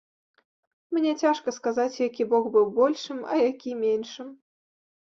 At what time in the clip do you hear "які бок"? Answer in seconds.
2.07-2.45